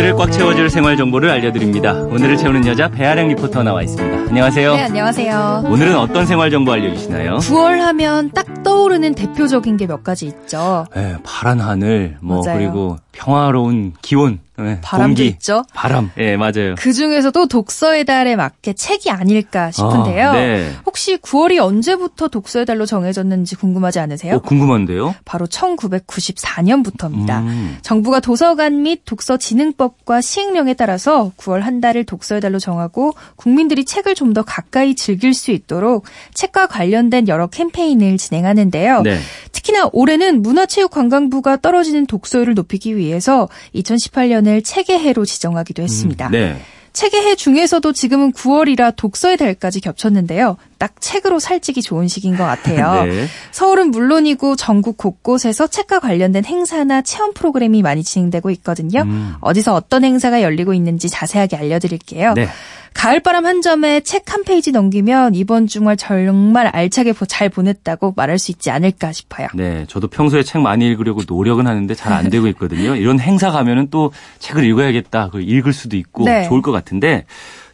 오늘을 0.00 0.16
꽉 0.16 0.32
채워줄 0.32 0.70
생활 0.70 0.96
정보를 0.96 1.28
알려드립니다. 1.28 1.92
오늘을 1.92 2.38
채우는 2.38 2.66
여자 2.66 2.88
배아량 2.88 3.28
리포터 3.28 3.62
나와 3.62 3.82
있습니다. 3.82 4.30
안녕하세요. 4.30 4.74
네, 4.76 4.82
안녕하세요. 4.84 5.64
오늘은 5.66 5.94
어떤 5.98 6.24
생활 6.24 6.50
정보 6.50 6.72
알려주시나요? 6.72 7.36
9월 7.36 7.80
하면 7.80 8.30
딱 8.30 8.62
떠오르는 8.62 9.14
대표적인 9.14 9.76
게 9.76 9.86
몇 9.86 10.02
가지 10.02 10.24
있죠. 10.28 10.86
네, 10.96 11.16
파란 11.22 11.60
하늘, 11.60 12.16
뭐 12.22 12.42
맞아요. 12.42 12.56
그리고 12.58 12.96
평화로운 13.12 13.92
기온, 14.02 14.40
네, 14.56 14.78
바람도 14.82 15.08
공기, 15.16 15.26
있죠. 15.26 15.64
바람, 15.74 16.10
예, 16.18 16.32
네, 16.32 16.36
맞아요. 16.36 16.74
그 16.78 16.92
중에서도 16.92 17.48
독서의 17.48 18.04
달에 18.04 18.36
맞게 18.36 18.72
책이 18.74 19.10
아닐까 19.10 19.70
싶은데요. 19.70 20.28
아, 20.28 20.32
네. 20.34 20.72
혹시 20.86 21.16
9월이 21.16 21.58
언제부터 21.60 22.28
독서의 22.28 22.66
달로 22.66 22.86
정해졌는지 22.86 23.56
궁금하지 23.56 23.98
않으세요? 24.00 24.36
어, 24.36 24.38
궁금한데요? 24.40 25.14
바로 25.24 25.46
1994년부터입니다. 25.46 27.40
음. 27.40 27.78
정부가 27.82 28.20
도서관 28.20 28.82
및 28.82 29.02
독서진흥법과 29.04 30.20
시행령에 30.20 30.74
따라서 30.74 31.32
9월 31.36 31.60
한 31.60 31.80
달을 31.80 32.04
독서의 32.04 32.40
달로 32.40 32.58
정하고 32.58 33.12
국민들이 33.36 33.84
책을 33.84 34.14
좀 34.14 34.30
더 34.30 34.42
가까이 34.44 34.94
즐길 34.94 35.34
수 35.34 35.50
있도록 35.50 36.04
책과 36.34 36.68
관련된 36.68 37.26
여러 37.26 37.48
캠페인을 37.48 38.16
진행하는데요. 38.16 39.02
네. 39.02 39.18
특히나 39.50 39.90
올해는 39.92 40.40
문화체육관광부가 40.42 41.56
떨어지는 41.56 42.06
독서율을 42.06 42.54
높이기 42.54 42.96
위해 42.96 42.99
서 43.20 43.48
2018년을 43.74 44.64
책의 44.64 44.98
해로 44.98 45.24
지정하기도 45.24 45.82
했습니다. 45.82 46.28
네. 46.30 46.60
책의 46.92 47.24
해 47.24 47.34
중에서도 47.34 47.92
지금은 47.92 48.32
9월이라 48.32 48.96
독서의 48.96 49.36
달까지 49.36 49.80
겹쳤는데요. 49.80 50.56
딱 50.80 50.98
책으로 50.98 51.38
살찌기 51.38 51.82
좋은 51.82 52.08
시기인 52.08 52.36
것 52.38 52.44
같아요. 52.44 53.04
네. 53.06 53.26
서울은 53.52 53.90
물론이고 53.90 54.56
전국 54.56 54.96
곳곳에서 54.96 55.66
책과 55.66 56.00
관련된 56.00 56.44
행사나 56.46 57.02
체험 57.02 57.34
프로그램이 57.34 57.82
많이 57.82 58.02
진행되고 58.02 58.48
있거든요. 58.52 59.02
음. 59.02 59.34
어디서 59.42 59.74
어떤 59.74 60.04
행사가 60.04 60.40
열리고 60.42 60.72
있는지 60.72 61.10
자세하게 61.10 61.56
알려드릴게요. 61.58 62.32
네. 62.34 62.48
가을바람 62.94 63.44
한 63.46 63.60
점에 63.62 64.00
책 64.00 64.24
한 64.32 64.42
페이지 64.42 64.72
넘기면 64.72 65.34
이번 65.34 65.66
주말 65.66 65.96
정말 65.96 66.66
알차게 66.68 67.12
보- 67.12 67.26
잘 67.26 67.48
보냈다고 67.50 68.14
말할 68.16 68.38
수 68.38 68.50
있지 68.50 68.70
않을까 68.70 69.12
싶어요. 69.12 69.48
네, 69.54 69.84
저도 69.88 70.08
평소에 70.08 70.42
책 70.44 70.60
많이 70.62 70.86
읽으려고 70.86 71.22
노력은 71.26 71.66
하는데 71.66 71.94
잘 71.94 72.12
안 72.12 72.30
되고 72.30 72.46
있거든요. 72.48 72.96
이런 72.96 73.20
행사 73.20 73.50
가면은 73.50 73.88
또 73.90 74.12
책을 74.40 74.64
읽어야겠다, 74.64 75.26
그걸 75.26 75.42
읽을 75.48 75.72
수도 75.72 75.96
있고 75.96 76.24
네. 76.24 76.48
좋을 76.48 76.62
것 76.62 76.72
같은데 76.72 77.26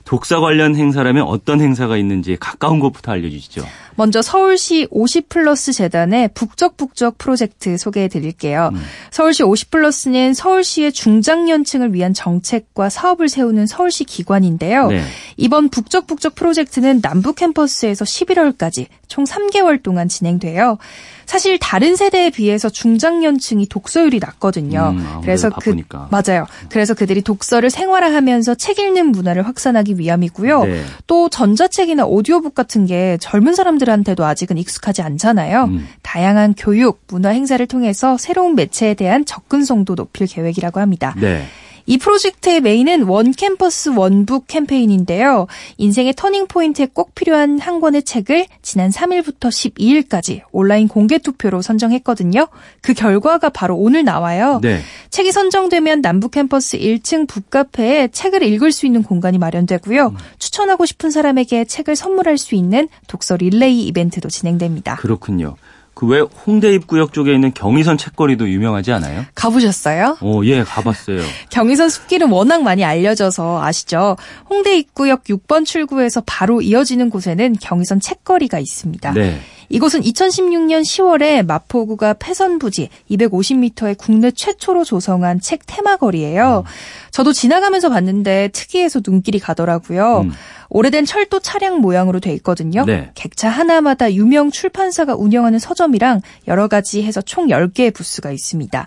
독서 0.07 0.41
관련 0.41 0.77
행사라면 0.77 1.25
어떤 1.25 1.61
행사가 1.61 1.97
있는지 1.97 2.37
가까운 2.39 2.79
곳부터 2.79 3.13
알려주시죠. 3.13 3.63
먼저 3.97 4.23
서울시 4.23 4.87
50 4.91 5.29
플러스 5.29 5.73
재단의 5.73 6.31
북적북적 6.35 7.19
프로젝트 7.19 7.77
소개해 7.77 8.09
드릴게요. 8.09 8.71
음. 8.73 8.81
서울시 9.11 9.43
50 9.43 9.71
플러스는 9.71 10.35
서울시의 10.35 10.93
중장년층을 10.93 11.95
위한 11.95 12.15
정책과 12.15 12.89
사업을 12.89 13.29
세우는 13.29 13.67
서울시 13.67 14.05
기관인데요. 14.05 14.89
네. 14.89 15.03
이번 15.37 15.69
북적북적 15.69 16.35
프로젝트는 16.35 17.01
남부 17.01 17.33
캠퍼스에서 17.33 18.05
11월까지 18.05 18.87
총 19.09 19.25
3개월 19.25 19.83
동안 19.83 20.09
진행돼요. 20.09 20.79
사실 21.27 21.59
다른 21.59 21.97
세대에 21.97 22.31
비해서 22.31 22.69
중장년층이 22.69 23.67
독서율이 23.67 24.21
낮거든요. 24.21 24.95
음, 24.97 25.21
그래서 25.23 25.51
바쁘니까. 25.51 26.09
그 26.09 26.15
맞아요. 26.15 26.47
그래서 26.69 26.95
그들이 26.95 27.21
독서를 27.23 27.69
생활화하면서 27.69 28.55
책 28.55 28.79
읽는 28.79 29.07
문화를 29.09 29.47
확산하기 29.47 29.99
위함이고요. 29.99 30.65
네. 30.65 30.83
또 31.09 31.29
전자책이나 31.29 32.07
오디오북 32.07 32.55
같은 32.55 32.87
게 32.87 33.19
젊은 33.21 33.55
사람들 33.55 33.86
한테도 33.93 34.25
아직은 34.25 34.59
익숙하지 34.59 35.03
않잖아요. 35.03 35.65
음. 35.65 35.89
다양한 36.03 36.55
교육, 36.57 37.03
문화 37.09 37.31
행사를 37.31 37.65
통해서 37.67 38.17
새로운 38.19 38.55
매체에 38.55 38.95
대한 38.95 39.25
접근성도 39.25 39.95
높일 39.95 40.27
계획이라고 40.27 40.81
합니다. 40.81 41.15
네. 41.21 41.45
이 41.87 41.99
프로젝트의 41.99 42.61
메인은 42.61 43.05
One 43.05 43.33
Campus 43.33 43.91
One 43.91 44.15
Book 44.15 44.47
캠페인인데요. 44.49 45.47
인생의 45.79 46.15
터닝 46.17 46.47
포인트에 46.49 46.89
꼭 46.93 47.15
필요한 47.15 47.59
한 47.59 47.81
권의 47.81 48.03
책을 48.03 48.47
지난 48.63 48.91
3일부터 48.91 49.49
12일까지 49.49 50.43
온라인 50.53 50.89
공개 50.89 51.19
투표로 51.19 51.63
선정했거든요. 51.63 52.49
그 52.83 52.93
결과가 52.95 53.51
바로 53.51 53.77
오늘 53.77 54.05
나와요. 54.05 54.61
네. 54.63 54.81
책이 55.11 55.33
선정되면 55.33 56.03
남부 56.03 56.29
캠퍼스 56.29 56.77
1층 56.79 57.29
북카페에 57.29 58.09
책을 58.09 58.43
읽을 58.43 58.73
수 58.73 58.87
있는 58.87 59.03
공간이 59.03 59.39
마련되고요. 59.39 60.15
추천하고 60.39 60.87
싶은 60.87 61.11
사람에게 61.11 61.65
책을 61.65 61.97
선물할 61.97 62.39
수 62.39 62.55
있는 62.55 62.89
독서 63.07 63.37
릴레이 63.37 63.87
이벤트도 63.87 64.29
진행됩니다. 64.29 64.97
그렇군요. 64.97 65.57
그 65.97 66.07
왜 66.07 66.21
홍대 66.21 66.75
입구역 66.75 67.15
쪽에 67.15 67.33
있는 67.33 67.55
경의선 67.55 67.97
책거리도 67.97 68.51
유명하지 68.51 68.93
않아요? 68.93 69.25
가보셨어요? 69.35 70.19
어, 70.21 70.41
예, 70.45 70.63
가봤어요. 70.63 71.23
경의선 71.49 71.89
숲길은 71.89 72.29
워낙 72.31 72.63
많이 72.63 72.85
알려져서 72.85 73.63
아시죠? 73.63 74.19
홍대 74.51 74.77
입구역 74.77 75.25
6번 75.25 75.65
출구에서 75.65 76.23
바로 76.27 76.61
이어지는 76.61 77.09
곳에는 77.09 77.55
경의선 77.61 78.01
책거리가 78.01 78.59
있습니다. 78.59 79.13
네. 79.15 79.41
이곳은 79.69 80.03
2016년 80.03 80.83
10월에 80.83 81.45
마포구가 81.47 82.15
패선 82.15 82.59
부지 82.59 82.89
250m의 83.11 83.97
국내 83.99 84.31
최초로 84.31 84.85
조성한 84.85 85.41
책 85.41 85.61
테마거리예요. 85.67 86.65
저도 87.11 87.33
지나가면서 87.33 87.89
봤는데 87.89 88.49
특이해서 88.53 89.01
눈길이 89.07 89.39
가더라고요. 89.39 90.21
음. 90.21 90.33
오래된 90.69 91.05
철도 91.05 91.41
차량 91.41 91.81
모양으로 91.81 92.21
돼 92.21 92.33
있거든요. 92.35 92.85
네. 92.85 93.11
객차 93.15 93.49
하나마다 93.49 94.13
유명 94.13 94.51
출판사가 94.51 95.15
운영하는 95.15 95.59
서점이랑 95.59 96.21
여러 96.49 96.69
가지 96.69 97.03
해서 97.03 97.21
총 97.23 97.47
10개의 97.47 97.95
부스가 97.95 98.31
있습니다. 98.31 98.87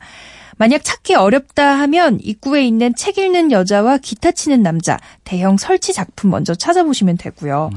만약 0.57 0.83
찾기 0.83 1.15
어렵다 1.15 1.79
하면 1.79 2.19
입구에 2.21 2.65
있는 2.65 2.93
책 2.93 3.17
읽는 3.17 3.53
여자와 3.53 3.97
기타 3.97 4.31
치는 4.31 4.61
남자 4.61 4.99
대형 5.23 5.55
설치 5.55 5.93
작품 5.93 6.31
먼저 6.31 6.53
찾아보시면 6.53 7.17
되고요. 7.17 7.69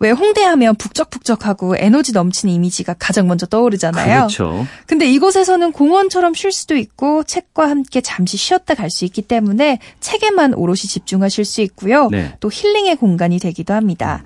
왜 0.00 0.10
홍대하면 0.10 0.76
북적북적하고 0.76 1.76
에너지 1.76 2.12
넘치는 2.12 2.54
이미지가 2.54 2.94
가장 2.98 3.26
먼저 3.28 3.46
떠오르잖아요. 3.46 4.16
그렇죠. 4.20 4.66
근데 4.86 5.06
이곳에서는 5.06 5.72
공원처럼 5.72 6.34
쉴 6.34 6.52
수도 6.52 6.76
있고 6.76 7.22
책과 7.24 7.68
함께 7.68 8.00
잠시 8.00 8.36
쉬었다 8.36 8.74
갈 8.74 8.94
수 8.94 9.04
있기 9.06 9.22
때문에 9.22 9.80
책에만 10.00 10.54
오롯이 10.54 10.76
집중하실 10.76 11.44
수 11.44 11.60
있고요. 11.62 12.08
네. 12.10 12.36
또 12.38 12.48
힐링의 12.52 12.96
공간이 12.96 13.38
되기도 13.40 13.74
합니다. 13.74 14.22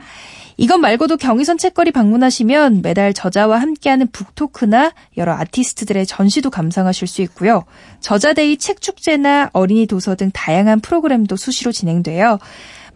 이것 0.61 0.77
말고도 0.77 1.17
경의선 1.17 1.57
책거리 1.57 1.93
방문하시면 1.93 2.83
매달 2.83 3.15
저자와 3.15 3.61
함께하는 3.61 4.09
북토크나 4.09 4.93
여러 5.17 5.33
아티스트들의 5.35 6.05
전시도 6.05 6.51
감상하실 6.51 7.07
수 7.07 7.23
있고요. 7.23 7.65
저자데이 8.01 8.57
책축제나 8.57 9.51
어린이 9.53 9.87
도서 9.87 10.17
등 10.17 10.31
다양한 10.33 10.81
프로그램도 10.81 11.37
수시로 11.37 11.71
진행돼요. 11.71 12.39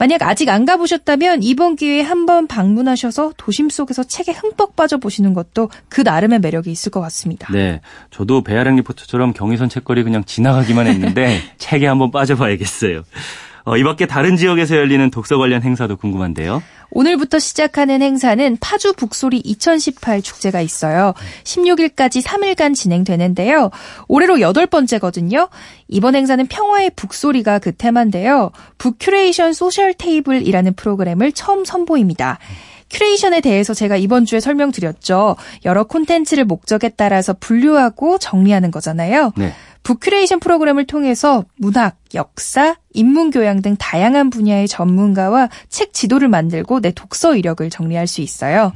만약 0.03 0.23
아직 0.23 0.49
안 0.49 0.65
가보셨다면 0.65 1.45
이번 1.45 1.77
기회에 1.77 2.03
한번 2.03 2.49
방문하셔서 2.49 3.35
도심 3.37 3.71
속에서 3.71 4.03
책에 4.03 4.33
흠뻑 4.33 4.75
빠져보시는 4.75 5.33
것도 5.33 5.71
그 5.89 6.01
나름의 6.01 6.41
매력이 6.41 6.73
있을 6.73 6.91
것 6.91 7.01
같습니다. 7.03 7.47
네. 7.53 7.81
저도 8.11 8.43
배아량 8.43 8.75
리포터처럼 8.75 9.33
경의선 9.33 9.69
책거리 9.69 10.03
그냥 10.03 10.25
지나가기만 10.25 10.89
했는데 10.89 11.39
책에 11.57 11.87
한번 11.87 12.11
빠져봐야겠어요. 12.11 13.05
어, 13.65 13.77
이 13.77 13.85
밖에 13.85 14.07
다른 14.07 14.37
지역에서 14.37 14.77
열리는 14.77 15.11
독서 15.11 15.39
관련 15.39 15.63
행사도 15.63 15.97
궁금한데요. 15.97 16.63
오늘부터 16.91 17.39
시작하는 17.39 18.03
행사는 18.03 18.57
파주 18.61 18.93
북소리 18.95 19.39
2018 19.45 20.21
축제가 20.21 20.61
있어요. 20.61 21.15
16일까지 21.45 22.23
3일간 22.23 22.75
진행되는데요. 22.75 23.71
올해로 24.09 24.41
여덟 24.41 24.67
번째거든요. 24.67 25.49
이번 25.89 26.15
행사는 26.15 26.47
평화의 26.47 26.91
북소리가 26.97 27.61
그 27.61 27.75
테마인데요. 27.75 28.51
book 28.79 29.04
curation 29.04 29.53
social 29.55 29.95
table이라는 29.95 30.75
프로그램을 30.75 31.33
처음 31.33 31.65
선보입니다. 31.65 32.39
curation에 32.91 33.41
대해서 33.41 33.73
제가 33.73 33.97
이번 33.97 34.27
주에 34.27 34.39
설명드렸죠. 34.39 35.37
여러 35.65 35.85
콘텐츠를 35.85 36.45
목적에 36.45 36.91
따라서 36.91 37.33
분류하고 37.33 38.19
정리하는 38.19 38.71
거잖아요. 38.71 39.33
네. 39.37 39.55
북큐레이션 39.83 40.41
프로그램을 40.41 40.87
통해서 40.87 41.45
문학, 41.57 41.97
역사, 42.15 42.77
인문교양 42.93 43.63
등 43.63 43.77
다양한 43.77 44.31
분야의 44.31 44.69
전문가와 44.69 45.49
책 45.69 45.93
지도를 45.93 46.29
만들고 46.29 46.81
내 46.81 46.93
독서 46.93 47.37
이력을 47.37 47.69
정리할 47.69 48.07
수 48.07 48.21
있어요. 48.21 48.73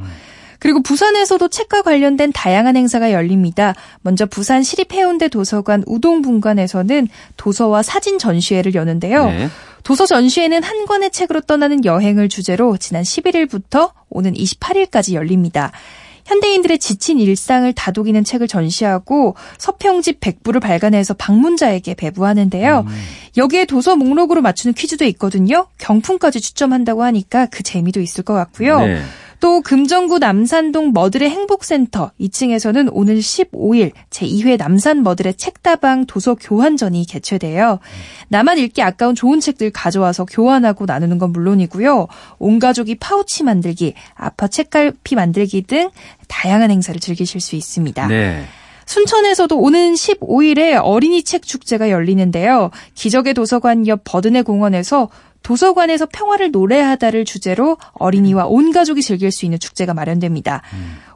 그리고 0.58 0.82
부산에서도 0.82 1.48
책과 1.48 1.82
관련된 1.82 2.32
다양한 2.32 2.76
행사가 2.76 3.12
열립니다. 3.12 3.74
먼저 4.00 4.26
부산 4.26 4.62
시립해운대 4.62 5.28
도서관 5.28 5.84
우동분관에서는 5.86 7.08
도서와 7.36 7.82
사진 7.82 8.18
전시회를 8.18 8.74
여는데요. 8.74 9.26
네. 9.26 9.48
도서 9.82 10.06
전시회는 10.06 10.62
한 10.62 10.86
권의 10.86 11.10
책으로 11.10 11.42
떠나는 11.42 11.84
여행을 11.84 12.28
주제로 12.28 12.76
지난 12.76 13.02
11일부터 13.02 13.92
오는 14.08 14.32
28일까지 14.32 15.12
열립니다. 15.12 15.70
현대인들의 16.26 16.78
지친 16.78 17.18
일상을 17.18 17.72
다독이는 17.72 18.24
책을 18.24 18.48
전시하고 18.48 19.36
서평집 19.58 20.20
100부를 20.20 20.60
발간해서 20.60 21.14
방문자에게 21.14 21.94
배부하는데요. 21.94 22.84
여기에 23.36 23.64
도서 23.66 23.96
목록으로 23.96 24.42
맞추는 24.42 24.74
퀴즈도 24.74 25.04
있거든요. 25.06 25.68
경품까지 25.78 26.40
추첨한다고 26.40 27.02
하니까 27.04 27.46
그 27.46 27.62
재미도 27.62 28.00
있을 28.00 28.24
것 28.24 28.34
같고요. 28.34 28.80
네. 28.80 29.00
또 29.40 29.60
금정구 29.60 30.18
남산동 30.18 30.92
머들의 30.92 31.28
행복센터 31.28 32.10
2층에서는 32.20 32.88
오늘 32.92 33.18
15일 33.18 33.92
제2회 34.10 34.56
남산 34.58 35.02
머들의 35.02 35.34
책다방 35.34 36.06
도서 36.06 36.34
교환전이 36.34 37.06
개최돼요. 37.06 37.78
나만 38.28 38.58
읽기 38.58 38.82
아까운 38.82 39.14
좋은 39.14 39.40
책들 39.40 39.70
가져와서 39.70 40.24
교환하고 40.24 40.86
나누는 40.86 41.18
건 41.18 41.32
물론이고요. 41.32 42.06
온 42.38 42.58
가족이 42.58 42.96
파우치 42.96 43.44
만들기, 43.44 43.94
아파 44.14 44.48
책갈피 44.48 45.14
만들기 45.14 45.62
등 45.62 45.90
다양한 46.28 46.70
행사를 46.70 46.98
즐기실 46.98 47.40
수 47.40 47.56
있습니다. 47.56 48.06
네. 48.08 48.44
순천에서도 48.86 49.58
오는 49.58 49.94
15일에 49.94 50.80
어린이 50.80 51.24
책 51.24 51.42
축제가 51.42 51.90
열리는데요. 51.90 52.70
기적의 52.94 53.34
도서관 53.34 53.86
옆 53.88 54.02
버드네 54.04 54.42
공원에서 54.42 55.08
도서관에서 55.46 56.06
평화를 56.06 56.50
노래하다를 56.50 57.24
주제로 57.24 57.76
어린이와 57.92 58.46
온 58.46 58.72
가족이 58.72 59.00
즐길 59.00 59.30
수 59.30 59.44
있는 59.44 59.60
축제가 59.60 59.94
마련됩니다. 59.94 60.60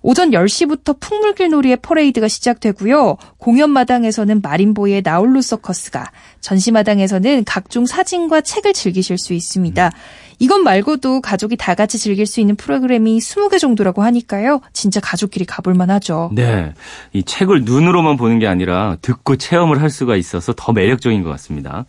오전 0.02 0.30
10시부터 0.30 1.00
풍물길 1.00 1.50
놀이의 1.50 1.78
퍼레이드가 1.82 2.28
시작되고요. 2.28 3.16
공연마당에서는 3.38 4.40
마린보이의 4.40 5.02
나홀로 5.04 5.42
서커스가, 5.42 6.12
전시마당에서는 6.42 7.42
각종 7.44 7.86
사진과 7.86 8.42
책을 8.42 8.72
즐기실 8.72 9.18
수 9.18 9.34
있습니다. 9.34 9.90
이것 10.38 10.58
말고도 10.58 11.22
가족이 11.22 11.56
다 11.56 11.74
같이 11.74 11.98
즐길 11.98 12.24
수 12.24 12.38
있는 12.38 12.54
프로그램이 12.54 13.18
20개 13.18 13.58
정도라고 13.58 14.04
하니까요. 14.04 14.60
진짜 14.72 15.00
가족끼리 15.00 15.44
가볼만 15.44 15.90
하죠. 15.90 16.30
네. 16.32 16.72
이 17.12 17.24
책을 17.24 17.64
눈으로만 17.64 18.16
보는 18.16 18.38
게 18.38 18.46
아니라 18.46 18.96
듣고 19.02 19.34
체험을 19.34 19.82
할 19.82 19.90
수가 19.90 20.14
있어서 20.14 20.54
더 20.56 20.72
매력적인 20.72 21.24
것 21.24 21.30
같습니다. 21.30 21.84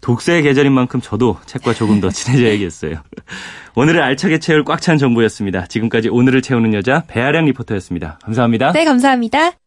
독서의 0.00 0.42
계절인 0.42 0.72
만큼 0.72 1.00
저도 1.00 1.38
책과 1.46 1.74
조금 1.74 2.00
더 2.00 2.10
친해져야겠어요. 2.10 2.96
오늘은 3.74 4.02
알차게 4.02 4.38
채울 4.38 4.64
꽉 4.64 4.80
찬 4.80 4.98
정보였습니다. 4.98 5.66
지금까지 5.66 6.08
오늘을 6.08 6.42
채우는 6.42 6.74
여자 6.74 7.04
배아량 7.08 7.44
리포터였습니다. 7.46 8.18
감사합니다. 8.22 8.72
네, 8.72 8.84
감사합니다. 8.84 9.65